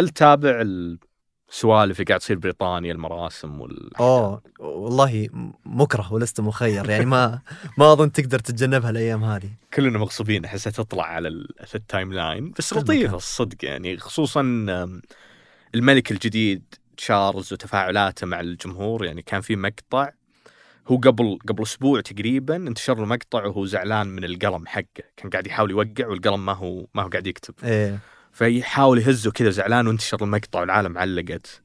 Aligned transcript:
هل 0.00 0.08
تابع 0.08 0.62
السوالف 1.50 2.00
اللي 2.00 2.08
قاعد 2.08 2.20
تصير 2.20 2.38
بريطانيا 2.38 2.92
المراسم 2.92 3.60
وال؟ 3.60 3.96
أوه 3.96 4.42
والله 4.58 5.28
مكره 5.64 6.12
ولست 6.12 6.40
مخير 6.40 6.90
يعني 6.90 7.04
ما 7.04 7.40
ما 7.78 7.92
أظن 7.92 8.12
تقدر 8.12 8.38
تتجنبها 8.38 8.90
الأيام 8.90 9.24
هذه. 9.24 9.50
كلنا 9.74 9.98
مغصوبين 9.98 10.44
احسها 10.44 10.70
تطلع 10.70 11.04
علي 11.04 11.44
في 11.66 11.74
ال 11.74 12.12
timeline 12.12 12.52
بس 12.58 12.72
لطيفة. 12.72 13.16
الصدق 13.16 13.64
يعني 13.64 13.98
خصوصا 13.98 14.40
الملك 15.74 16.10
الجديد 16.10 16.62
تشارلز 16.96 17.52
وتفاعلاته 17.52 18.26
مع 18.26 18.40
الجمهور 18.40 19.04
يعني 19.04 19.22
كان 19.22 19.40
في 19.40 19.56
مقطع 19.56 20.10
هو 20.88 20.96
قبل 20.96 21.38
قبل 21.48 21.62
أسبوع 21.62 22.00
تقريبا 22.00 22.56
انتشر 22.56 22.94
له 22.98 23.04
مقطع 23.04 23.46
وهو 23.46 23.64
زعلان 23.66 24.06
من 24.06 24.24
القلم 24.24 24.66
حقه 24.66 25.04
كان 25.16 25.30
قاعد 25.30 25.46
يحاول 25.46 25.70
يوقع 25.70 26.06
والقلم 26.06 26.46
ما 26.46 26.52
هو 26.52 26.86
ما 26.94 27.02
هو 27.02 27.08
قاعد 27.08 27.26
يكتب. 27.26 27.54
إيه. 27.64 27.98
فيحاول 28.32 28.98
يهزه 28.98 29.30
كذا 29.30 29.50
زعلان 29.50 29.86
وانتشر 29.86 30.24
المقطع 30.24 30.60
والعالم 30.60 30.98
علقت. 30.98 31.62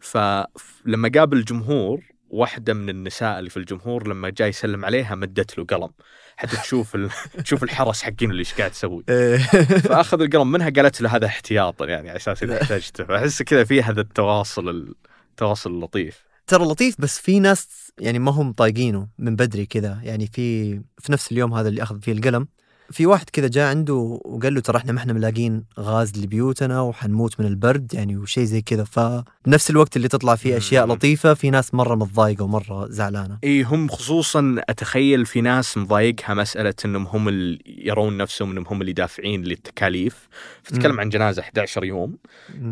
فلما 0.00 1.10
قابل 1.14 1.36
الجمهور 1.36 2.00
واحدة 2.30 2.74
من 2.74 2.88
النساء 2.88 3.38
اللي 3.38 3.50
في 3.50 3.56
الجمهور 3.56 4.08
لما 4.08 4.30
جاي 4.30 4.48
يسلم 4.48 4.84
عليها 4.84 5.14
مدت 5.14 5.58
له 5.58 5.64
قلم. 5.64 5.90
حتى 6.36 6.56
تشوف 6.56 6.94
ال... 6.94 7.10
تشوف 7.44 7.62
الحرس 7.62 8.02
حقين 8.02 8.30
اللي 8.30 8.40
إيش 8.40 8.54
قاعد 8.54 8.70
تسوي. 8.70 9.04
إيه. 9.08 9.36
فأخذ 9.88 10.20
القلم 10.20 10.50
منها 10.52 10.70
قالت 10.70 11.00
له 11.00 11.16
هذا 11.16 11.26
احتياطا 11.26 11.86
يعني 11.86 12.08
على 12.08 12.16
أساس 12.16 12.42
اذا 12.42 12.56
احتجته. 12.62 13.04
فأحس 13.04 13.42
كذا 13.42 13.64
في 13.64 13.82
هذا 13.82 14.00
التواصل 14.00 14.94
التواصل 15.30 15.70
اللطيف. 15.70 16.24
ترى 16.46 16.64
لطيف 16.64 17.00
بس 17.00 17.18
في 17.18 17.40
ناس 17.40 17.92
يعني 18.00 18.18
ما 18.18 18.30
هم 18.30 18.52
طايقينه 18.52 19.08
من 19.18 19.36
بدري 19.36 19.66
كذا. 19.66 20.00
يعني 20.02 20.26
في 20.26 20.74
في 20.98 21.12
نفس 21.12 21.32
اليوم 21.32 21.54
هذا 21.54 21.68
اللي 21.68 21.82
أخذ 21.82 22.00
فيه 22.00 22.12
القلم. 22.12 22.48
في 22.90 23.06
واحد 23.06 23.30
كذا 23.30 23.48
جاء 23.48 23.70
عنده 23.70 23.94
وقال 24.24 24.54
له 24.54 24.60
ترى 24.60 24.78
إحنا 24.78 24.92
ما 24.92 24.98
إحنا 24.98 25.12
ملاقين 25.12 25.64
غاز 25.80 26.12
لبيوتنا 26.18 26.80
وحنموت 26.80 27.40
من 27.40 27.46
البرد 27.46 27.94
يعني 27.94 28.16
وشيء 28.16 28.44
زي 28.44 28.60
كذا 28.62 28.84
فبنفس 28.84 29.70
الوقت 29.70 29.96
اللي 29.96 30.08
تطلع 30.08 30.34
فيه 30.34 30.56
أشياء. 30.56 30.86
لطيفة 30.86 31.34
في 31.34 31.50
ناس 31.50 31.74
مرة 31.74 31.94
متضايقة 31.94 32.44
ومرة 32.44 32.86
زعلانة 32.88 33.38
إي 33.44 33.62
هم 33.62 33.88
خصوصا 33.88 34.56
أتخيل 34.68 35.26
في 35.26 35.40
ناس 35.40 35.78
مضايقها 35.78 36.34
مسألة 36.34 36.74
إنهم 36.84 37.06
هم 37.06 37.28
اللي 37.28 37.58
يرون 37.66 38.16
نفسهم 38.16 38.50
إنهم 38.50 38.64
هم 38.68 38.80
اللي 38.80 38.92
دافعين 38.92 39.42
للتكاليف 39.42 40.28
فتتكلم. 40.62 41.00
عن 41.00 41.08
جنازة 41.08 41.42
11 41.42 41.84
يوم. 41.84 42.16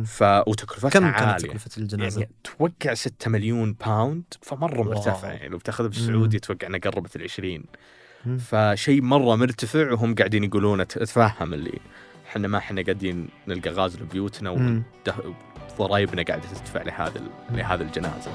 ف 0.04 0.22
وتكلفتها 0.22 0.88
كم 0.90 1.00
كانت 1.00 1.16
عالية 1.16 1.48
تكلفة 1.48 1.70
الجنازة؟ 1.78 2.20
يعني 2.20 2.32
توقع 2.44 2.94
6 2.94 3.30
مليون 3.30 3.72
pound 3.72 4.22
فمرة 4.42 4.80
wow. 4.80 4.90
مرتفع 4.90 5.32
يعني 5.32 5.48
لو 5.48 5.58
بتاخذها 5.58 5.88
بالسعودي 5.88 6.38
توقع 6.38 6.66
إنها 6.66 6.80
قربت 6.80 7.16
ال 7.16 7.22
20 7.22 7.54
مم. 7.54 7.64
فشيء 8.38 9.02
مرة 9.02 9.36
مرتفع 9.36 9.92
وهم 9.92 10.14
قاعدين 10.14 10.44
يقولون 10.44 10.80
أتفهم 10.80 11.54
اللي 11.54 11.78
إحنا 12.26 12.48
ما 12.48 12.58
إحنا 12.58 12.82
قاعدين 12.82 13.28
نلقى 13.48 13.70
غاز 13.70 13.96
لبيوتنا. 13.96 14.82
وضرايبنا 15.78 16.22
قاعدة 16.22 16.42
تدفع 16.48 16.82
لهذا 16.82 17.22
لهذا 17.50 17.82
الجنازة. 17.82 18.30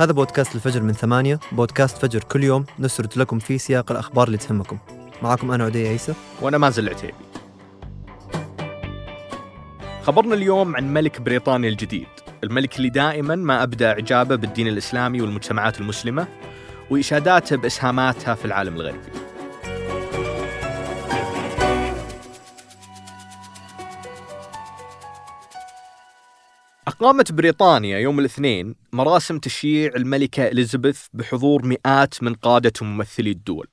هذا 0.00 0.12
بودكاست 0.12 0.54
الفجر 0.54 0.82
من 0.82 0.92
ثمانية 0.92 1.40
بودكاست 1.52 1.98
فجر 1.98 2.24
كل 2.24 2.44
يوم 2.44 2.64
نسرد 2.78 3.18
لكم 3.18 3.38
فيه 3.38 3.58
سياق 3.58 3.92
الأخبار 3.92 4.26
اللي 4.26 4.38
تهمكم. 4.38 4.78
معكم 5.22 5.50
أنا 5.50 5.64
عدي 5.64 5.88
عيسى. 5.88 6.14
وأنا 6.40 6.58
مازن 6.58 6.82
العتيبي. 6.82 7.14
خبرنا 10.02 10.34
اليوم 10.34 10.76
عن 10.76 10.92
ملك 10.92 11.20
بريطانيا 11.20 11.68
الجديد. 11.68 12.06
الملك 12.44 12.76
اللي 12.76 12.88
دائما 12.88 13.36
ما 13.36 13.62
أبدى 13.62 13.86
إعجابه 13.86 14.36
بالدين 14.36 14.68
الإسلامي 14.68 15.20
والمجتمعات 15.20 15.80
المسلمة 15.80 16.26
واشاداته 16.92 17.56
بإسهاماتها 17.56 18.34
في 18.34 18.44
العالم 18.44 18.74
الغربي. 18.74 18.98
أقامت 26.88 27.32
بريطانيا 27.32 27.98
يوم 27.98 28.20
الاثنين 28.20 28.74
مراسم 28.92 29.38
تشييع 29.38 29.90
الملكة 29.96 30.48
إليزابيث 30.48 31.06
بحضور 31.12 31.66
مئات 31.66 32.22
من 32.22 32.34
قادة 32.34 32.72
وممثلي 32.82 33.30
الدول. 33.30 33.66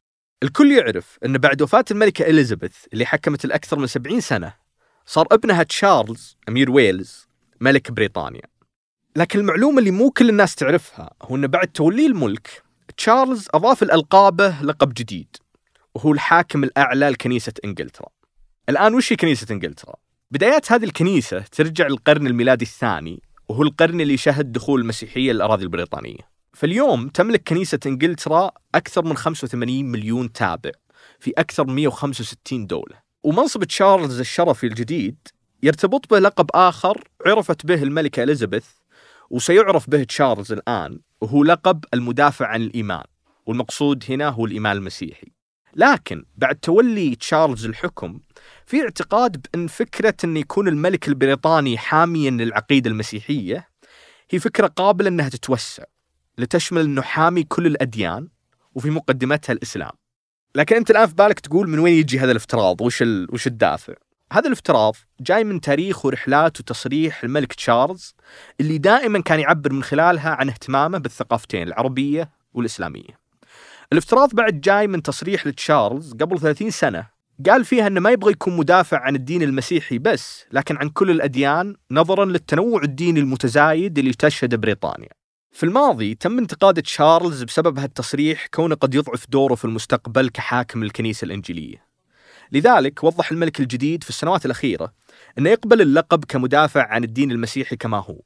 الكل 0.43 0.71
يعرف 0.71 1.17
أن 1.25 1.37
بعد 1.37 1.61
وفاة 1.61 1.85
الملكة 1.91 2.25
إليزابيث 2.25 2.75
اللي 2.93 3.05
حكمت 3.05 3.45
الأكثر 3.45 3.79
من 3.79 3.87
70 3.87 4.21
سنة 4.21 4.53
صار 5.05 5.27
ابنها 5.31 5.63
تشارلز 5.63 6.37
أمير 6.49 6.71
ويلز 6.71 7.27
ملك 7.61 7.91
بريطانيا. 7.91 8.41
لكن 9.15 9.39
المعلومة 9.39 9.79
اللي 9.79 9.91
مو 9.91 10.11
كل 10.11 10.29
الناس 10.29 10.55
تعرفها 10.55 11.13
هو 11.21 11.35
أن 11.35 11.47
بعد 11.47 11.67
توليه 11.67 12.07
الملك 12.07 12.68
تشارلز 12.99 13.47
أضاف 13.53 13.83
لألقابه 13.83 14.61
لقب 14.61 14.93
جديد 14.93 15.35
وهو 15.95 16.11
الحاكم 16.11 16.63
الأعلى 16.63 17.09
لكنيسة 17.09 17.53
إنجلترا. 17.65 18.07
الآن 18.69 18.95
وش 18.95 19.13
هي 19.13 19.15
كنيسة 19.15 19.47
إنجلترا؟ 19.51 19.93
بدايات 20.31 20.71
هذه 20.71 20.83
الكنيسة 20.83 21.39
ترجع 21.39 21.87
للقرن 21.87 22.27
الميلادي 22.27 22.65
الثاني 22.65 23.21
وهو 23.49 23.63
القرن 23.63 24.01
اللي 24.01 24.17
شهد 24.17 24.51
دخول 24.51 24.81
المسيحية 24.81 25.31
للأراضي 25.31 25.63
البريطانية. 25.63 26.29
فاليوم 26.53 27.07
تملك 27.07 27.43
كنيسة 27.43 27.79
إنجلترا 27.85 28.51
أكثر 28.75 29.05
من 29.05 29.17
85 29.17 29.85
مليون 29.85 30.31
تابع 30.31 30.71
في 31.19 31.33
أكثر 31.37 31.67
من 31.67 31.75
165 31.75 32.67
دولة. 32.67 32.95
ومنصب 33.23 33.63
تشارلز 33.63 34.19
الشرفي 34.19 34.67
الجديد 34.67 35.17
يرتبط 35.63 36.09
به 36.09 36.19
لقب 36.19 36.49
آخر 36.53 37.03
عرفت 37.25 37.65
به 37.65 37.83
الملكة 37.83 38.23
إليزابيث 38.23 38.65
وسيعرف 39.29 39.89
به 39.89 40.03
تشارلز 40.03 40.51
الآن 40.51 40.99
وهو 41.21 41.43
لقب 41.43 41.85
المدافع 41.93 42.47
عن 42.47 42.61
الإيمان 42.61 43.03
والمقصود 43.45 44.03
هنا 44.09 44.29
هو 44.29 44.45
الإيمان 44.45 44.77
المسيحي. 44.77 45.27
لكن 45.75 46.25
بعد 46.35 46.55
تولي 46.55 47.15
تشارلز 47.15 47.65
الحكم 47.65 48.19
في 48.65 48.81
اعتقاد 48.81 49.41
بأن 49.41 49.67
فكرة 49.67 50.15
أن 50.23 50.37
يكون 50.37 50.67
الملك 50.67 51.07
البريطاني 51.07 51.77
حاميا 51.77 52.31
للعقيدة 52.31 52.89
المسيحية 52.89 53.67
هي 54.31 54.39
فكرة 54.39 54.67
قابلة 54.67 55.09
أنها 55.09 55.29
تتوسع 55.29 55.83
لتشمل 56.37 56.81
أنه 56.81 57.01
حامي 57.01 57.43
كل 57.43 57.67
الأديان 57.67 58.27
وفي 58.75 58.89
مقدمتها 58.89 59.53
الإسلام. 59.53 59.91
لكن 60.55 60.75
أنت 60.75 60.91
الآن 60.91 61.07
في 61.07 61.15
بالك 61.15 61.39
تقول 61.39 61.69
من 61.69 61.79
وين 61.79 61.93
يجي 61.93 62.19
هذا 62.19 62.31
الافتراض؟ 62.31 62.81
وش, 62.81 63.01
ال... 63.01 63.27
وش 63.33 63.47
الدافع؟ 63.47 63.93
هذا 64.33 64.47
الافتراض 64.47 64.95
جاي 65.21 65.43
من 65.43 65.61
تاريخ 65.61 66.05
ورحلات 66.05 66.59
وتصريح 66.59 67.23
الملك 67.23 67.53
تشارلز 67.53 68.15
اللي 68.59 68.77
دائما 68.77 69.21
كان 69.21 69.39
يعبر 69.39 69.73
من 69.73 69.83
خلالها 69.83 70.29
عن 70.29 70.49
اهتمامه 70.49 70.97
بالثقافتين 70.97 71.67
العربية 71.67 72.29
والإسلامية 72.53 73.19
الافتراض 73.93 74.35
بعد 74.35 74.61
جاي 74.61 74.87
من 74.87 75.03
تصريح 75.03 75.47
لتشارلز 75.47 76.13
قبل 76.13 76.39
30 76.39 76.69
سنة 76.69 77.05
قال 77.49 77.65
فيها 77.65 77.87
إنه 77.87 77.99
ما 77.99 78.09
يبغى 78.09 78.31
يكون 78.31 78.57
مدافع 78.57 78.99
عن 78.99 79.15
الدين 79.15 79.43
المسيحي 79.43 79.97
بس 79.97 80.45
لكن 80.51 80.77
عن 80.77 80.89
كل 80.89 81.11
الأديان 81.11 81.75
نظرا 81.91 82.25
للتنوع 82.25 82.83
الديني 82.83 83.19
المتزايد 83.19 83.99
اللي 83.99 84.13
تشهده 84.13 84.57
بريطانيا. 84.57 85.09
في 85.51 85.63
الماضي 85.63 86.15
تم 86.15 86.37
انتقاد 86.37 86.81
تشارلز 86.81 87.43
بسبب 87.43 87.79
هالتصريح 87.79 88.47
كونه 88.47 88.75
قد 88.75 88.95
يضعف 88.95 89.25
دوره 89.29 89.55
في 89.55 89.65
المستقبل 89.65 90.29
كحاكم 90.29 90.83
الكنيسة 90.83 91.25
الإنجيلية. 91.25 91.88
لذلك 92.51 93.03
وضح 93.03 93.31
الملك 93.31 93.59
الجديد 93.59 94.03
في 94.03 94.09
السنوات 94.09 94.45
الأخيرة 94.45 94.93
انه 95.37 95.49
يقبل 95.49 95.81
اللقب 95.81 96.25
كمدافع 96.25 96.87
عن 96.87 97.03
الدين 97.03 97.31
المسيحي 97.31 97.75
كما 97.75 97.97
هو. 97.97 98.21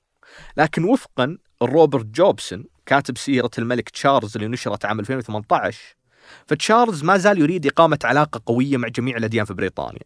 لكن 0.57 0.83
وفقا 0.83 1.37
روبرت 1.61 2.05
جوبسون 2.05 2.65
كاتب 2.85 3.17
سيرة 3.17 3.51
الملك 3.57 3.89
تشارلز 3.89 4.35
اللي 4.35 4.47
نشرت 4.47 4.85
عام 4.85 4.99
2018 4.99 5.95
فتشارلز 6.47 7.03
ما 7.03 7.17
زال 7.17 7.39
يريد 7.41 7.65
إقامة 7.67 7.99
علاقة 8.03 8.41
قوية 8.45 8.77
مع 8.77 8.87
جميع 8.87 9.17
الأديان 9.17 9.45
في 9.45 9.53
بريطانيا 9.53 10.01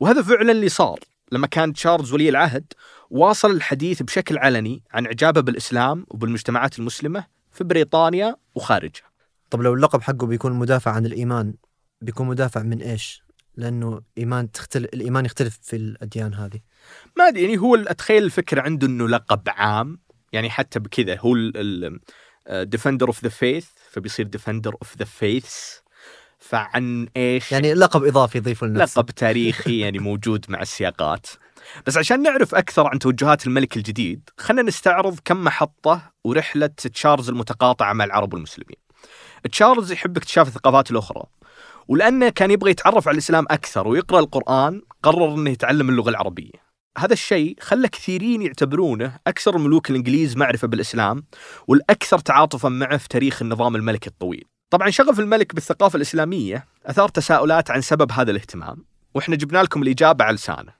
وهذا 0.00 0.22
فعلا 0.22 0.52
اللي 0.52 0.68
صار 0.68 0.98
لما 1.32 1.46
كان 1.46 1.72
تشارلز 1.72 2.12
ولي 2.12 2.28
العهد 2.28 2.64
واصل 3.10 3.50
الحديث 3.50 4.02
بشكل 4.02 4.38
علني 4.38 4.82
عن 4.92 5.06
إعجابه 5.06 5.40
بالإسلام 5.40 6.06
وبالمجتمعات 6.08 6.78
المسلمة 6.78 7.24
في 7.52 7.64
بريطانيا 7.64 8.36
وخارجها 8.54 9.10
طب 9.50 9.62
لو 9.62 9.74
اللقب 9.74 10.02
حقه 10.02 10.26
بيكون 10.26 10.52
مدافع 10.52 10.90
عن 10.90 11.06
الإيمان 11.06 11.54
بيكون 12.00 12.26
مدافع 12.26 12.62
من 12.62 12.82
إيش؟ 12.82 13.22
لأنه 13.60 14.00
إيمان 14.18 14.52
تختلف 14.52 14.94
الإيمان 14.94 15.24
يختلف 15.24 15.58
في 15.62 15.76
الأديان 15.76 16.34
هذه. 16.34 16.60
ما 17.16 17.28
أدري 17.28 17.42
يعني 17.42 17.58
هو 17.58 17.76
أتخيل 17.76 18.24
الفكرة 18.24 18.60
عنده 18.60 18.86
أنه 18.86 19.08
لقب 19.08 19.42
عام 19.48 19.98
يعني 20.32 20.50
حتى 20.50 20.78
بكذا 20.78 21.18
هو 21.18 21.34
defender 22.50 23.06
of 23.06 23.22
the 23.22 23.28
faith 23.28 23.66
فبيصير 23.90 24.26
defender 24.26 24.74
of 24.82 24.96
the 24.98 25.04
faiths 25.04 25.82
فعن 26.38 27.08
إيش؟ 27.16 27.52
يعني 27.52 27.74
لقب 27.74 28.04
إضافي 28.04 28.38
يضيفه 28.38 28.66
لنفسه. 28.66 29.00
لقب 29.00 29.10
تاريخي 29.10 29.78
يعني 29.78 29.98
موجود 29.98 30.46
مع 30.48 30.62
السياقات. 30.62 31.26
بس 31.86 31.96
عشان 31.96 32.22
نعرف 32.22 32.54
أكثر 32.54 32.86
عن 32.86 32.98
توجهات 32.98 33.46
الملك 33.46 33.76
الجديد 33.76 34.30
خلينا 34.38 34.62
نستعرض 34.62 35.18
كم 35.24 35.44
محطة 35.44 36.12
ورحلة 36.24 36.66
تشارلز 36.66 37.28
المتقاطعة 37.28 37.92
مع 37.92 38.04
العرب 38.04 38.34
والمسلمين. 38.34 38.76
تشارلز 39.52 39.92
يحب 39.92 40.16
اكتشاف 40.16 40.48
الثقافات 40.48 40.90
الأخرى. 40.90 41.22
ولأنه 41.90 42.28
كان 42.28 42.50
يبغى 42.50 42.70
يتعرف 42.70 43.08
على 43.08 43.14
الإسلام 43.14 43.44
أكثر 43.50 43.88
ويقرأ 43.88 44.20
القرآن 44.20 44.82
قرر 45.02 45.34
أنه 45.34 45.50
يتعلم 45.50 45.88
اللغة 45.88 46.10
العربية. 46.10 46.70
هذا 46.98 47.12
الشيء 47.12 47.56
خلى 47.60 47.88
كثيرين 47.88 48.42
يعتبرونه 48.42 49.18
أكثر 49.26 49.56
الملوك 49.56 49.90
الإنجليز 49.90 50.36
معرفة 50.36 50.68
بالإسلام 50.68 51.24
والأكثر 51.68 52.18
تعاطفا 52.18 52.68
معه 52.68 52.96
في 52.96 53.08
تاريخ 53.08 53.42
النظام 53.42 53.76
الملكي 53.76 54.10
الطويل. 54.10 54.44
طبعا 54.70 54.90
شغف 54.90 55.20
الملك 55.20 55.54
بالثقافة 55.54 55.96
الإسلامية 55.96 56.66
أثار 56.86 57.08
تساؤلات 57.08 57.70
عن 57.70 57.80
سبب 57.80 58.12
هذا 58.12 58.30
الاهتمام 58.30 58.84
وإحنا 59.14 59.36
جبنا 59.36 59.62
لكم 59.62 59.82
الإجابة 59.82 60.24
على 60.24 60.34
لسانه. 60.34 60.72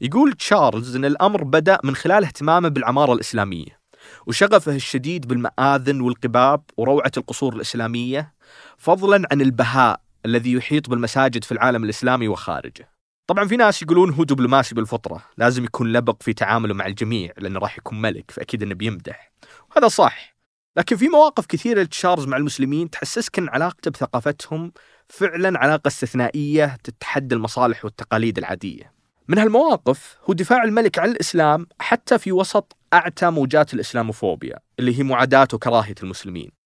يقول 0.00 0.32
تشارلز 0.32 0.96
أن 0.96 1.04
الأمر 1.04 1.44
بدأ 1.44 1.78
من 1.84 1.96
خلال 1.96 2.24
اهتمامه 2.24 2.68
بالعمارة 2.68 3.12
الإسلامية 3.12 3.80
وشغفه 4.26 4.74
الشديد 4.76 5.28
بالمآذن 5.28 6.00
والقباب 6.00 6.62
وروعة 6.76 7.12
القصور 7.16 7.54
الإسلامية 7.54 8.34
فضلا 8.78 9.28
عن 9.32 9.40
البهاء 9.40 10.00
الذي 10.26 10.52
يحيط 10.52 10.90
بالمساجد 10.90 11.44
في 11.44 11.52
العالم 11.52 11.84
الإسلامي 11.84 12.28
وخارجه. 12.28 12.92
طبعا 13.26 13.48
في 13.48 13.56
ناس 13.56 13.82
يقولون 13.82 14.10
هو 14.10 14.24
دبلوماسي 14.24 14.74
بالفطرة 14.74 15.22
لازم 15.36 15.64
يكون 15.64 15.92
لبق 15.92 16.22
في 16.22 16.32
تعامله 16.32 16.74
مع 16.74 16.86
الجميع 16.86 17.32
لأنه 17.38 17.60
راح 17.60 17.78
يكون 17.78 18.00
ملك 18.00 18.30
فأكيد 18.30 18.62
أنه 18.62 18.74
بيمدح. 18.74 19.32
وهذا 19.70 19.88
صح. 19.88 20.36
لكن 20.76 20.96
في 20.96 21.08
مواقف 21.08 21.46
كثيرة 21.46 21.82
لتشارلز 21.82 22.26
مع 22.26 22.36
المسلمين 22.36 22.90
تحسسك 22.90 23.38
أن 23.38 23.48
علاقته 23.48 23.90
بثقافتهم 23.90 24.72
فعلا 25.08 25.58
علاقة 25.58 25.88
استثنائية 25.88 26.76
تتحدى 26.84 27.34
المصالح 27.34 27.84
والتقاليد 27.84 28.38
العادية. 28.38 28.92
من 29.28 29.38
هالمواقف 29.38 30.16
هو 30.30 30.34
دفاع 30.34 30.64
الملك 30.64 30.98
عن 30.98 31.10
الإسلام 31.10 31.66
حتى 31.80 32.18
في 32.18 32.32
وسط 32.32 32.76
أعتى 32.92 33.30
موجات 33.30 33.74
الإسلاموفوبيا 33.74 34.58
اللي 34.78 34.98
هي 34.98 35.02
معاداة 35.02 35.48
وكراهية 35.52 35.94
المسلمين. 36.02 36.61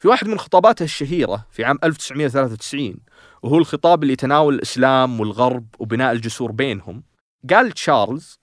في 0.00 0.08
واحد 0.08 0.28
من 0.28 0.38
خطاباته 0.38 0.82
الشهيرة 0.82 1.46
في 1.50 1.64
عام 1.64 1.78
1993 1.84 2.96
وهو 3.42 3.58
الخطاب 3.58 4.02
اللي 4.02 4.12
يتناول 4.12 4.54
الإسلام 4.54 5.20
والغرب 5.20 5.66
وبناء 5.78 6.12
الجسور 6.12 6.52
بينهم 6.52 7.02
قال 7.50 7.72
تشارلز 7.72 8.38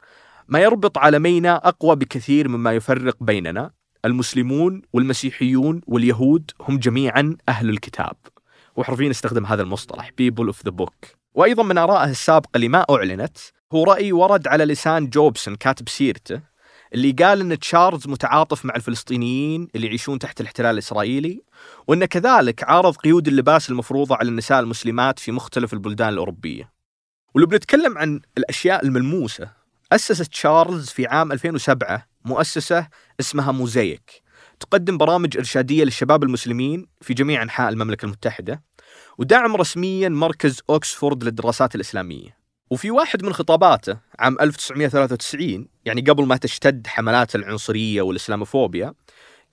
ما 0.47 0.59
يربط 0.59 0.97
عالمينا 0.97 1.67
أقوى 1.67 1.95
بكثير 1.95 2.47
مما 2.47 2.73
يفرق 2.73 3.15
بيننا 3.21 3.71
المسلمون 4.05 4.81
والمسيحيون 4.93 5.81
واليهود 5.87 6.51
هم 6.61 6.77
جميعا 6.77 7.37
أهل 7.49 7.69
الكتاب. 7.69 8.15
وحرفيا 8.75 9.11
استخدم 9.11 9.45
هذا 9.45 9.61
المصطلح 9.61 10.09
people 10.09 10.53
of 10.53 10.69
the 10.69 10.71
book. 10.71 11.15
وأيضا 11.33 11.63
من 11.63 11.77
آرائه 11.77 12.09
السابقة 12.09 12.49
اللي 12.55 12.67
ما 12.67 12.85
أعلنت 12.89 13.37
هو 13.73 13.83
رأي 13.83 14.11
ورد 14.11 14.47
على 14.47 14.65
لسان 14.65 15.09
جوبسون 15.09 15.55
كاتب 15.55 15.89
سيرته 15.89 16.41
اللي 16.93 17.11
قال 17.11 17.41
إن 17.41 17.59
تشارلز 17.59 18.07
متعاطف 18.07 18.65
مع 18.65 18.75
الفلسطينيين 18.75 19.67
اللي 19.75 19.87
يعيشون 19.87 20.19
تحت 20.19 20.41
الاحتلال 20.41 20.73
الإسرائيلي 20.73 21.41
وانه 21.87 22.05
كذلك 22.05 22.63
عارض 22.63 22.95
قيود 22.95 23.27
اللباس 23.27 23.69
المفروضة 23.69 24.15
على 24.15 24.29
النساء 24.29 24.59
المسلمات 24.59 25.19
في 25.19 25.31
مختلف 25.31 25.73
البلدان 25.73 26.09
الأوروبية. 26.09 26.71
ولو 27.33 27.45
بنتكلم 27.45 27.97
عن 27.97 28.21
الأشياء 28.37 28.85
الملموسة 28.85 29.49
اسس 29.91 30.29
تشارلز 30.29 30.89
في 30.89 31.07
عام 31.07 31.31
2007 31.31 32.07
مؤسسة 32.25 32.87
اسمها 33.19 33.51
موزايك 33.51 34.21
تقدم 34.59 34.97
برامج 34.97 35.37
إرشادية 35.37 35.83
للشباب 35.83 36.23
المسلمين 36.23 36.87
في 37.01 37.13
جميع 37.13 37.43
أنحاء 37.43 37.69
المملكة 37.69 38.05
المتحدة 38.05 38.63
ودعم 39.17 39.55
رسميا 39.55 40.09
مركز 40.09 40.61
أوكسفورد 40.69 41.23
للدراسات 41.23 41.75
الإسلامية. 41.75 42.37
وفي 42.69 42.91
واحد 42.91 43.23
من 43.23 43.33
خطاباته 43.33 43.97
عام 44.19 44.37
1993 44.41 45.67
يعني 45.85 46.01
قبل 46.01 46.25
ما 46.25 46.37
تشتد 46.37 46.87
حملات 46.87 47.35
العنصرية 47.35 48.01
والإسلاموفوبيا 48.01 48.93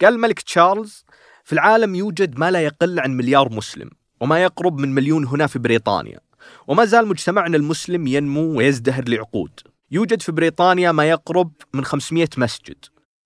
قال 0.01 0.15
الملك 0.15 0.41
تشارلز 0.41 1.05
في 1.45 1.53
العالم 1.53 1.95
يوجد 1.95 2.39
ما 2.39 2.51
لا 2.51 2.61
يقل 2.61 3.01
عن 3.01 3.17
مليار 3.17 3.53
مسلم 3.53 3.91
وما 4.21 4.43
يقرب 4.43 4.79
من 4.79 4.95
مليون 4.95 5.27
هنا 5.27 5.47
في 5.47 5.59
بريطانيا 5.59 6.21
وما 6.69 6.85
زال 6.85 7.07
مجتمعنا 7.07 7.57
المسلم 7.57 8.07
ينمو 8.07 8.59
ويزدهر 8.59 9.09
لعقود. 9.09 9.61
يوجد 9.91 10.23
في 10.23 10.33
بريطانيا 10.33 10.93
ما 10.93 11.11
يقرب 11.11 11.53
من 11.75 11.85
500 11.85 12.29
مسجد 12.37 12.77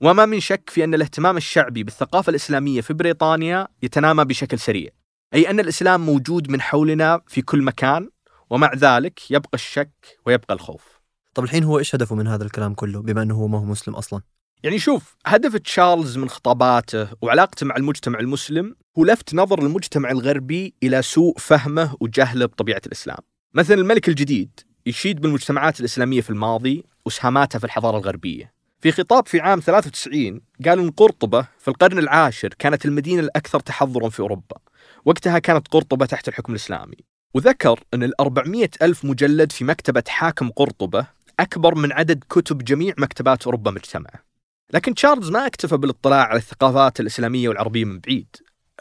وما 0.00 0.26
من 0.26 0.40
شك 0.40 0.70
في 0.70 0.84
أن 0.84 0.94
الاهتمام 0.94 1.36
الشعبي 1.36 1.82
بالثقافة 1.82 2.30
الإسلامية 2.30 2.80
في 2.80 2.94
بريطانيا 2.94 3.68
يتنامى 3.82 4.24
بشكل 4.24 4.58
سريع 4.58 4.90
أي 5.34 5.50
أن 5.50 5.60
الإسلام 5.60 6.06
موجود 6.06 6.50
من 6.50 6.60
حولنا 6.60 7.20
في 7.26 7.42
كل 7.42 7.62
مكان 7.62 8.08
ومع 8.50 8.74
ذلك 8.74 9.30
يبقى 9.30 9.54
الشك 9.54 10.18
ويبقى 10.26 10.54
الخوف 10.54 11.00
طب 11.34 11.44
الحين 11.44 11.64
هو 11.64 11.78
إيش 11.78 11.94
هدفه 11.94 12.16
من 12.16 12.26
هذا 12.26 12.44
الكلام 12.44 12.74
كله 12.74 13.02
بما 13.02 13.22
إنه 13.22 13.34
هو 13.34 13.48
ما 13.48 13.58
هو 13.58 13.64
مسلم 13.64 13.94
أصلا 13.94 14.20
يعني 14.62 14.78
شوف 14.78 15.16
هدف 15.26 15.56
تشارلز 15.56 16.18
من 16.18 16.28
خطاباته 16.28 17.08
وعلاقته 17.22 17.66
مع 17.66 17.76
المجتمع 17.76 18.20
المسلم 18.20 18.74
هو 18.98 19.04
لفت 19.04 19.34
نظر 19.34 19.58
المجتمع 19.62 20.10
الغربي 20.10 20.74
إلى 20.82 21.02
سوء 21.02 21.38
فهمه 21.38 21.96
وجهله 22.00 22.46
بطبيعة 22.46 22.80
الإسلام. 22.86 23.18
مثلا 23.54 23.76
الملك 23.76 24.08
الجديد 24.08 24.60
يشيد 24.86 25.20
بالمجتمعات 25.20 25.80
الإسلامية 25.80 26.20
في 26.20 26.30
الماضي 26.30 26.84
وسهاماتها 27.06 27.58
في 27.58 27.64
الحضارة 27.64 27.98
الغربية. 27.98 28.52
في 28.80 28.92
خطاب 28.92 29.26
في 29.26 29.40
عام 29.40 29.60
93 29.60 30.40
قال 30.64 30.78
إن 30.78 30.90
قرطبة 30.90 31.46
في 31.58 31.68
القرن 31.68 31.98
العاشر 31.98 32.48
كانت 32.48 32.84
المدينة 32.84 33.20
الأكثر 33.20 33.60
تحضرا 33.60 34.08
في 34.08 34.20
أوروبا. 34.20 34.56
وقتها 35.04 35.38
كانت 35.38 35.68
قرطبة 35.68 36.06
تحت 36.06 36.28
الحكم 36.28 36.52
الإسلامي. 36.52 36.96
وذكر 37.34 37.80
أن 37.94 38.02
ال 38.02 38.20
400 38.20 38.68
ألف 38.82 39.04
مجلد 39.04 39.52
في 39.52 39.64
مكتبة 39.64 40.02
حاكم 40.08 40.50
قرطبة 40.50 41.06
أكبر 41.40 41.74
من 41.74 41.92
عدد 41.92 42.24
كتب 42.30 42.64
جميع 42.64 42.94
مكتبات 42.98 43.44
أوروبا 43.44 43.70
مجتمعة. 43.70 44.24
لكن 44.72 44.94
تشارلز 44.94 45.30
ما 45.30 45.46
اكتفى 45.46 45.76
بالاطلاع 45.76 46.24
على 46.24 46.38
الثقافات 46.38 47.00
الإسلامية 47.00 47.48
والعربية 47.48 47.84
من 47.84 47.98
بعيد. 47.98 48.36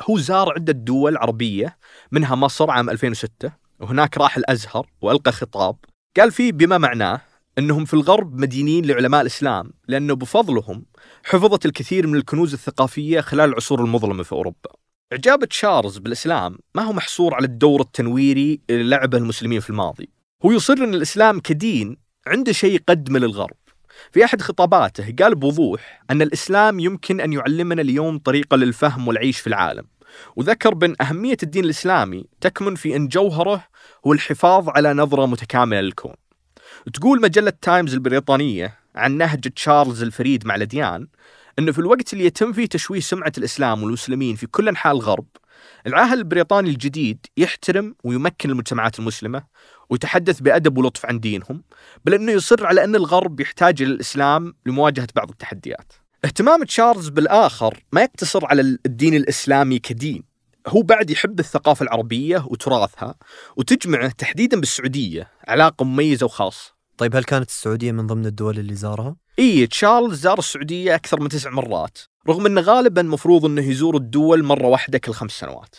هو 0.09 0.17
زار 0.17 0.53
عدة 0.53 0.73
دول 0.73 1.17
عربية 1.17 1.77
منها 2.11 2.35
مصر 2.35 2.71
عام 2.71 2.89
2006 2.89 3.51
وهناك 3.79 4.17
راح 4.17 4.37
الأزهر 4.37 4.87
وألقى 5.01 5.31
خطاب. 5.31 5.75
قال 6.17 6.31
فيه 6.31 6.51
بما 6.51 6.77
معناه 6.77 7.21
أنهم 7.57 7.85
في 7.85 7.93
الغرب 7.93 8.41
مدينين 8.41 8.85
لعلماء 8.85 9.21
الإسلام 9.21 9.73
لأنه 9.87 10.15
بفضلهم 10.15 10.85
حفظت 11.23 11.65
الكثير 11.65 12.07
من 12.07 12.15
الكنوز 12.15 12.53
الثقافية 12.53 13.21
خلال 13.21 13.49
العصور 13.49 13.81
المظلمة 13.81 14.23
في 14.23 14.31
أوروبا. 14.31 14.86
إعجاب 15.13 15.45
تشارلز 15.45 15.97
بالإسلام 15.97 16.57
ما 16.75 16.83
هو 16.83 16.93
محصور 16.93 17.33
على 17.33 17.45
الدور 17.45 17.81
التنويري 17.81 18.61
اللي 18.69 18.83
لعبه 18.83 19.17
المسلمين 19.17 19.59
في 19.59 19.69
الماضي. 19.69 20.09
هو 20.45 20.51
يصر 20.51 20.73
أن 20.73 20.93
الإسلام 20.93 21.39
كدين 21.39 21.97
عنده 22.27 22.51
شيء 22.51 22.75
يقدمه 22.75 23.19
للغرب. 23.19 23.55
في 24.11 24.25
أحد 24.25 24.41
خطاباته 24.41 25.15
قال 25.19 25.35
بوضوح 25.35 26.03
أن 26.11 26.21
الإسلام 26.21 26.79
يمكن 26.79 27.21
أن 27.21 27.33
يعلمنا 27.33 27.81
اليوم 27.81 28.17
طريقة 28.17 28.57
للفهم 28.57 29.07
والعيش 29.07 29.39
في 29.39 29.47
العالم. 29.47 29.83
وذكر 30.35 30.73
بأن 30.73 30.95
أهمية 31.01 31.37
الدين 31.43 31.65
الإسلامي 31.65 32.25
تكمن 32.41 32.75
في 32.75 32.95
أن 32.95 33.07
جوهره 33.07 33.67
هو 34.07 34.13
الحفاظ 34.13 34.69
على 34.69 34.93
نظرة 34.93 35.25
متكاملة 35.25 35.81
للكون. 35.81 36.13
تقول 36.93 37.21
مجلة 37.21 37.53
تايمز 37.61 37.93
البريطانية 37.93 38.77
عن 38.95 39.17
نهج 39.17 39.39
تشارلز 39.39 40.03
الفريد 40.03 40.45
مع 40.47 40.55
الأديان 40.55 41.07
إنه 41.59 41.71
في 41.71 41.79
الوقت 41.79 42.13
اللي 42.13 42.25
يتم 42.25 42.53
فيه 42.53 42.65
تشويه 42.65 42.99
سمعة 42.99 43.31
الإسلام 43.37 43.83
والمسلمين 43.83 44.35
في 44.35 44.47
كل 44.47 44.67
أنحاء 44.67 44.93
الغرب 44.93 45.25
العاهل 45.87 46.17
البريطاني 46.17 46.69
الجديد 46.69 47.25
يحترم 47.37 47.95
ويمكن 48.03 48.49
المجتمعات 48.49 48.99
المسلمة 48.99 49.43
ويتحدث 49.89 50.39
بأدب 50.39 50.77
ولطف 50.77 51.05
عن 51.05 51.19
دينهم 51.19 51.63
بل 52.05 52.13
إنه 52.13 52.31
يصر 52.31 52.65
على 52.65 52.83
إن 52.83 52.95
الغرب 52.95 53.39
يحتاج 53.39 53.81
إلى 53.81 53.91
الإسلام 53.91 54.53
لمواجهة 54.65 55.07
بعض 55.15 55.29
التحديات. 55.29 55.93
اهتمام 56.25 56.63
تشارلز 56.63 57.09
بالآخر 57.09 57.83
ما 57.91 58.01
يقتصر 58.01 58.45
على 58.45 58.61
الدين 58.61 59.13
الإسلامي 59.13 59.79
كدين، 59.79 60.23
هو 60.67 60.81
بعد 60.81 61.09
يحب 61.09 61.39
الثقافة 61.39 61.83
العربية 61.83 62.45
وتراثها 62.47 63.15
وتجمعه 63.57 64.09
تحديدا 64.09 64.59
بالسعودية 64.59 65.31
علاقة 65.47 65.85
مميزة 65.85 66.25
وخاصة. 66.25 66.76
طيب 66.97 67.15
هل 67.15 67.23
كانت 67.23 67.49
السعودية 67.49 67.91
من 67.91 68.07
ضمن 68.07 68.25
الدول 68.25 68.59
اللي 68.59 68.75
زارها؟ 68.75 69.15
إي 69.39 69.67
تشارلز 69.67 70.19
زار 70.19 70.39
السعودية 70.39 70.95
أكثر 70.95 71.19
من 71.19 71.29
تسع 71.29 71.49
مرات 71.49 71.97
رغم 72.29 72.45
إنه 72.45 72.61
غالبا 72.61 73.01
مفروض 73.01 73.45
إنه 73.45 73.69
يزور 73.69 73.95
الدول 73.95 74.43
مرة 74.43 74.67
واحدة 74.67 74.97
كل 74.97 75.11
خمس 75.11 75.31
سنوات. 75.31 75.75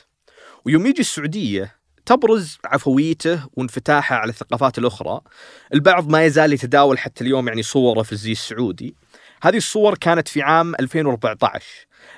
ويوم 0.67 0.87
يجي 0.87 1.01
السعودية 1.01 1.79
تبرز 2.07 2.59
عفويته 2.65 3.43
وانفتاحه 3.53 4.17
على 4.17 4.31
الثقافات 4.31 4.79
الأخرى. 4.79 5.21
البعض 5.75 6.09
ما 6.09 6.25
يزال 6.25 6.53
يتداول 6.53 6.99
حتى 6.99 7.25
اليوم 7.25 7.49
يعني 7.49 7.63
صوره 7.63 8.03
في 8.03 8.13
الزي 8.13 8.33
السعودي. 8.33 8.95
هذه 9.43 9.57
الصور 9.57 9.99
كانت 9.99 10.29
في 10.29 10.43
عام 10.43 10.75
2014 10.75 11.65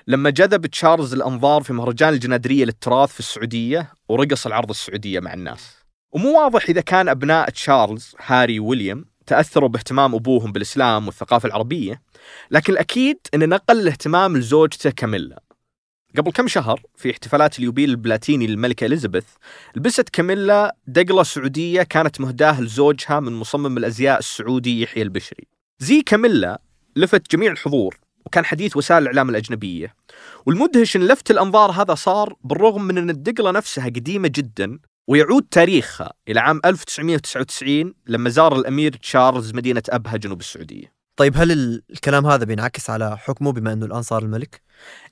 لما 0.07 0.31
جذب 0.31 0.67
تشارلز 0.67 1.15
الأنظار 1.15 1.63
في 1.63 1.73
مهرجان 1.73 2.13
الجنادرية 2.13 2.65
للتراث 2.65 3.13
في 3.13 3.21
السعودية 3.21 3.93
ورقص 4.09 4.47
العرض 4.47 4.71
السعودية 4.71 5.21
مع 5.21 5.35
الناس. 5.35 5.80
ومو 6.13 6.39
واضح 6.39 6.69
إذا 6.69 6.81
كان 6.81 7.09
أبناء 7.09 7.51
تشارلز 7.51 8.15
هاري 8.27 8.61
ويليام 8.61 9.05
تأثروا 9.27 9.69
باهتمام 9.69 10.15
أبوهم 10.15 10.53
بالإسلام 10.53 11.07
والثقافة 11.07 11.47
العربية 11.47 12.03
لكن 12.51 12.73
الأكيد 12.73 13.19
انه 13.35 13.47
نقل 13.47 13.81
الاهتمام 13.81 14.37
لزوجته 14.37 14.91
كاميلا. 14.91 15.43
قبل 16.17 16.33
كم 16.33 16.49
شهر 16.49 16.83
في 16.97 17.11
احتفالات 17.11 17.59
اليوبيل 17.59 17.91
البلاتيني 17.91 18.47
للملكة 18.47 18.87
إليزابيث 18.87 19.25
لبست 19.77 20.09
كاميلا 20.09 20.77
دقلة 20.87 21.23
سعودية 21.23 21.83
كانت 21.83 22.21
مهداة 22.21 22.61
لزوجها 22.61 23.21
من 23.21 23.33
مصمم 23.33 23.79
الأزياء 23.79 24.19
السعودي 24.19 24.83
يحيى 24.83 25.03
البشري. 25.03 25.47
زي 25.79 26.03
كاميلا 26.03 26.61
لفت 26.97 27.31
جميع 27.31 27.53
الحضور 27.53 27.99
وكان 28.27 28.45
حديث 28.45 28.77
وسائل 28.77 29.03
الإعلام 29.03 29.31
الأجنبية. 29.31 29.95
والمدهش 30.47 30.97
أن 30.97 31.07
لفت 31.07 31.31
الأنظار 31.31 31.71
هذا 31.71 31.95
صار 31.95 32.35
بالرغم 32.45 32.83
من 32.83 32.99
أن 32.99 33.11
الدقلة 33.11 33.51
نفسها 33.51 33.85
قديمة 33.85 34.29
جدا 34.35 34.79
ويعود 35.11 35.47
تاريخها 35.51 36.13
إلى 36.29 36.41
عام 36.41 36.61
1999 36.65 37.95
لما 38.07 38.31
زار 38.31 38.57
الأمير 38.57 38.93
تشارلز 38.93 39.55
مدينة 39.55 39.83
أبها 39.89 40.17
جنوب 40.17 40.41
السعودية. 40.41 40.93
طيب 41.17 41.37
هل 41.37 41.83
الكلام 41.91 42.27
هذا 42.27 42.45
بينعكس 42.45 42.91
على 42.91 43.19
حكمه 43.19 43.53
بما 43.53 43.73
أنه 43.73 43.87
الآن 43.87 44.03
صار 44.03 44.23
الملك؟ 44.23 44.63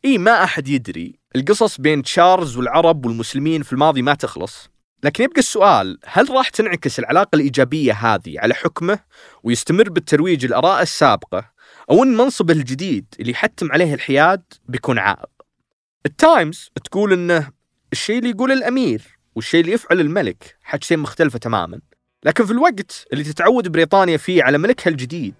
إي 0.05 0.19
ما 0.19 0.45
أحد 0.45 0.69
يدري 0.69 1.19
القصص 1.37 1.81
بين 1.81 2.03
تشارلز 2.03 2.57
والعرب 2.57 3.07
والمسلمين 3.07 3.63
في 3.63 3.73
الماضي 3.73 4.03
ما 4.03 4.15
تخلص. 4.15 4.71
لكن 5.05 5.25
يبقى 5.25 5.39
السؤال 5.39 5.99
هل 6.05 6.31
راح 6.31 6.49
تنعكس 6.49 6.99
العلاقة 6.99 7.37
الإيجابية 7.37 7.93
هذه 7.93 8.35
على 8.39 8.55
حكمه 8.55 8.99
ويستمر 9.43 9.91
بالترويج 9.91 10.45
الآراء 10.45 10.83
السابقة 10.83 11.51
أو 11.91 12.03
أن 12.03 12.17
منصبه 12.17 12.55
الجديد 12.55 13.15
اللي 13.21 13.33
يحتم 13.33 13.73
عليه 13.73 13.95
الحياد 13.95 14.43
بيكون 14.69 14.99
عائق؟ 14.99 15.31
التايمز 16.07 16.71
تقول 16.85 17.13
أنه 17.13 17.51
الشيء 17.93 18.19
اللي 18.19 18.31
يقول 18.31 18.53
الأمير 18.53 19.18
والشيء 19.39 19.61
اللي 19.61 19.73
يفعل 19.73 20.01
الملك 20.01 20.57
حاجتين 20.63 20.99
مختلفة 20.99 21.39
تماما. 21.39 21.81
لكن 22.25 22.47
في 22.47 22.51
الوقت 22.51 23.07
اللي 23.13 23.25
تتعود 23.25 23.69
بريطانيا 23.69 24.17
فيه 24.17 24.43
على 24.43 24.59
ملكها 24.59 24.91
الجديد 24.91 25.35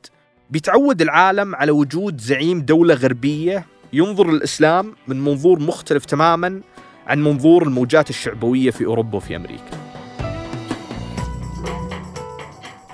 بيتعود 0.51 1.03
العالم 1.03 1.55
على 1.55 1.71
وجود 1.71 2.21
زعيم 2.21 2.61
دولة 2.61 2.95
غربية 2.95 3.67
ينظر 3.93 4.31
للإسلام 4.31 4.95
من 5.07 5.25
منظور 5.25 5.61
مختلف 5.61 6.05
تماما 6.05 6.61
عن 7.07 7.23
منظور 7.25 7.63
الموجات 7.63 8.11
الشعبوية 8.11 8.71
في 8.71 8.85
أوروبا 8.85 9.17
وفي 9.17 9.37
أمريكا. 9.37 9.79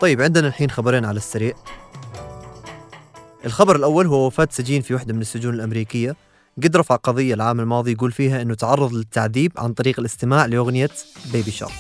طيب 0.01 0.23
عندنا 0.23 0.49
الحين 0.49 0.71
خبرين 0.71 1.05
على 1.05 1.17
السريع. 1.17 1.55
الخبر 3.45 3.77
الأول 3.77 4.07
هو 4.07 4.27
وفاة 4.27 4.49
سجين 4.51 4.83
في 4.83 4.95
واحدة 4.95 5.15
من 5.15 5.21
السجون 5.21 5.55
الأمريكية. 5.55 6.17
قد 6.63 6.77
رفع 6.77 6.97
قضية 6.97 7.35
العام 7.35 7.61
الماضي 7.61 7.93
يقول 7.93 8.13
فيها 8.13 8.43
أنه 8.43 8.55
تعرض 8.55 8.93
للتعذيب 8.93 9.53
عن 9.57 9.73
طريق 9.73 10.01
الاستماع 10.01 10.47
لأغنية 10.47 10.91
بيبي 11.33 11.51
شارك 11.51 11.73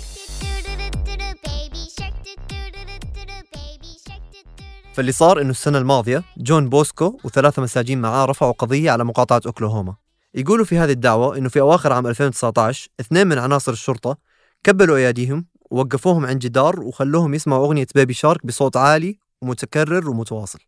فاللي 4.94 5.12
صار 5.12 5.40
إنه 5.40 5.50
السنة 5.50 5.78
الماضية 5.78 6.24
جون 6.36 6.68
بوسكو 6.68 7.18
وثلاثة 7.24 7.62
مساجين 7.62 8.00
معاه 8.00 8.24
رفعوا 8.24 8.52
قضية 8.52 8.90
على 8.90 9.04
مقاطعة 9.04 9.42
أوكلاهوما. 9.46 9.94
يقولوا 10.34 10.64
في 10.64 10.78
هذه 10.78 10.90
الدعوة 10.90 11.38
إنه 11.38 11.48
في 11.48 11.60
أواخر 11.60 11.92
عام 11.92 12.06
2019 12.06 12.88
اثنين 13.00 13.26
من 13.26 13.38
عناصر 13.38 13.72
الشرطة 13.72 14.16
كبلوا 14.64 14.96
أياديهم 14.96 15.46
ووقفوهم 15.70 16.26
عند 16.26 16.38
جدار 16.38 16.80
وخلوهم 16.80 17.34
يسمعوا 17.34 17.66
أغنية 17.66 17.86
بيبي 17.94 18.14
شارك 18.14 18.46
بصوت 18.46 18.76
عالي 18.76 19.18
ومتكرر 19.42 20.10
ومتواصل. 20.10 20.58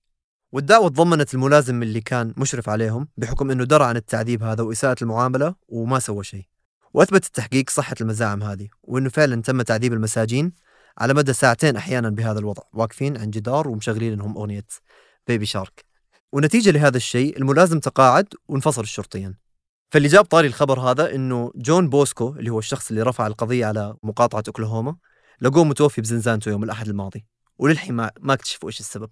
والدعوة 0.53 0.89
تضمنت 0.89 1.35
الملازم 1.35 1.83
اللي 1.83 2.01
كان 2.01 2.35
مشرف 2.37 2.69
عليهم 2.69 3.09
بحكم 3.17 3.51
إنه 3.51 3.65
درى 3.65 3.85
عن 3.85 3.97
التعذيب 3.97 4.43
هذا 4.43 4.63
وإساءة 4.63 4.97
المعاملة 5.03 5.55
وما 5.69 5.99
سوى 5.99 6.25
شيء. 6.25 6.45
واثبت 6.95 7.27
التحقيق 7.27 7.71
صحة 7.71 7.95
المزاعم 8.01 8.43
هذه 8.43 8.69
وإنه 8.83 9.09
فعلا 9.09 9.43
تم 9.43 9.63
تعذيب 9.63 9.93
المساجين 9.93 10.53
على 10.99 11.15
مدى 11.15 11.33
ساعتين 11.33 11.77
أحيانا 11.77 12.11
بهذا 12.11 12.39
الوضع. 12.39 12.63
واقفين 12.73 13.17
عند 13.17 13.31
جدار 13.31 13.69
ومشغلين 13.69 14.15
لهم 14.19 14.37
أغنية 14.37 14.67
بيبي 15.27 15.47
شارك 15.47 15.85
ونتيجة 16.33 16.71
لهذا 16.71 16.97
الشيء 16.97 17.39
الملازم 17.39 17.81
تقاعد 17.81 18.27
وانفصل 18.49 18.83
الشرطيا. 18.83 19.35
فاللي 19.91 20.09
جاب 20.09 20.25
طاري 20.25 20.49
الخبر 20.49 20.81
هذا 20.81 21.15
إنه 21.15 21.53
جون 21.57 21.89
بوسكو 21.89 22.29
اللي 22.29 22.51
هو 22.51 22.59
الشخص 22.59 22.91
اللي 22.91 23.03
رفع 23.03 23.27
القضية 23.27 23.67
على 23.67 23.97
مقاطعة 24.03 24.43
أوكلاهوما 24.49 24.97
لقوه 25.41 25.65
متوفي 25.65 26.01
بزنزانته 26.01 26.49
يوم 26.49 26.65
الأحد 26.65 26.89
الماضي. 26.89 27.27
وللحين 27.59 27.95
ما 27.95 28.11
اكتشفوا 28.31 28.69
إيش 28.69 28.81
السبب. 28.81 29.11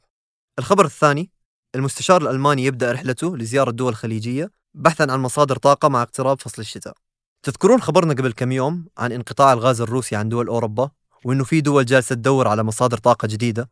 الخبر 0.58 0.84
الثاني 0.84 1.30
المستشار 1.74 2.22
الألماني 2.22 2.64
يبدأ 2.64 2.92
رحلته 2.92 3.36
لزيارة 3.36 3.70
دول 3.70 3.94
خليجيه 3.94 4.50
بحثا 4.74 5.02
عن 5.10 5.20
مصادر 5.20 5.56
طاقة 5.56 5.88
مع 5.88 6.02
اقتراب 6.02 6.40
فصل 6.40 6.62
الشتاء. 6.62 6.94
تذكرون 7.42 7.80
خبرنا 7.80 8.14
قبل 8.14 8.32
كم 8.32 8.52
يوم 8.52 8.86
عن 8.98 9.12
انقطاع 9.12 9.52
الغاز 9.52 9.80
الروسي 9.80 10.16
عن 10.16 10.28
دول 10.28 10.46
أوروبا 10.48 10.90
وإنه 11.24 11.44
في 11.44 11.60
دول 11.60 11.84
جالسة 11.84 12.14
تدور 12.14 12.48
على 12.48 12.62
مصادر 12.62 12.98
طاقة 12.98 13.28
جديدة. 13.28 13.70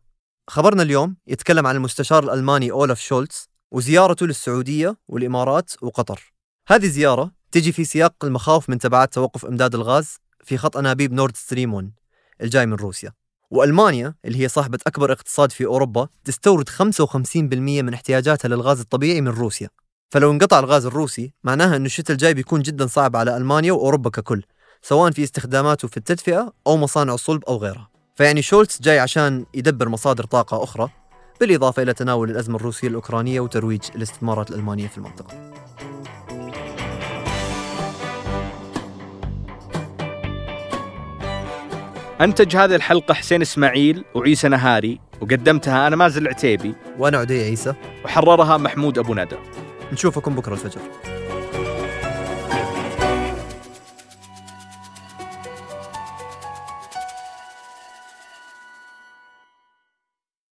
خبرنا 0.49 0.83
اليوم 0.83 1.17
يتكلم 1.27 1.67
عن 1.67 1.77
المستشار 1.77 2.25
الألماني 2.25 2.71
أولاف 2.71 3.01
شولتز 3.01 3.49
وزيارته 3.71 4.27
للسعودية 4.27 4.97
والإمارات 5.09 5.73
وقطر. 5.83 6.33
هذه 6.69 6.87
زياره 6.87 7.33
تجي 7.53 7.73
في 7.73 7.85
سياق 7.85 8.25
المخاوف 8.25 8.71
من 8.71 8.79
تبعات 8.79 9.15
توقف 9.15 9.45
إمداد 9.45 9.75
الغاز 9.75 10.17
في 10.45 10.59
خط 10.59 10.77
أنابيب 10.77 11.13
نورد 11.13 11.37
ستريم 11.37 11.75
1 11.75 11.91
الجاي 12.41 12.67
من 12.67 12.75
روسيا. 12.75 13.13
وألمانيا 13.53 14.15
اللي 14.25 14.39
هي 14.39 14.49
صاحبة 14.49 14.79
أكبر 14.87 15.13
اقتصاد 15.13 15.53
في 15.53 15.65
أوروبا 15.67 16.09
تستورد 16.25 16.69
55% 16.69 17.45
من 17.83 17.95
احتياجاتها 17.95 18.49
للغاز 18.49 18.81
الطبيعي 18.81 19.21
من 19.21 19.29
روسيا. 19.29 19.69
فلو 20.11 20.31
انقطع 20.31 20.59
الغاز 20.59 20.87
الروسي 20.87 21.33
معناها 21.45 21.77
إنه 21.77 21.87
الشتاء 21.87 22.13
الجاي 22.13 22.35
بيكون 22.35 22.63
جدا 22.63 22.87
صعب 22.87 23.17
على 23.17 23.37
ألمانيا 23.37 23.73
وأوروبا 23.73 24.11
ككل 24.11 24.43
سواء 24.83 25.11
في 25.11 25.23
استخداماته 25.23 25.89
في 25.89 25.97
التدفئة 25.97 26.53
أو 26.67 26.77
مصانع 26.77 27.15
الصلب 27.15 27.45
أو 27.45 27.57
غيرها. 27.57 27.89
فيعني 28.17 28.43
شولتز 28.43 28.81
جاي 28.81 28.99
عشان 28.99 29.47
يدبر 29.55 29.89
مصادر 29.89 30.25
طاقة 30.25 30.65
أخرى 30.65 30.89
بالإضافة 31.41 31.83
إلى 31.83 31.95
تناول 31.95 32.31
الأزمة 32.31 32.57
الروسية 32.57 32.89
الأوكرانية 32.89 33.41
وترويج 33.41 33.83
الاستثمارات 33.95 34.51
الألمانية 34.51 34.89
في 34.89 34.99
المنطقة. 34.99 35.53
أنتج 42.21 42.57
هذه 42.57 42.75
الحلقة 42.75 43.15
حسين 43.15 43.43
إسماعيل 43.43 44.05
وعيسى 44.15 44.49
نهاري 44.49 45.01
وقدمتها 45.21 45.87
أنا 45.87 45.97
مازل 45.97 46.23
العتيبي 46.23 46.75
وأنا 46.99 47.19
عدي 47.19 47.43
عيسى. 47.45 47.75
وحررها 48.05 48.57
محمود 48.57 48.99
أبو 48.99 49.15
ندى. 49.15 49.37
نشوفكم 49.93 50.35
بكرة 50.35 50.53
الفجر. 50.53 50.81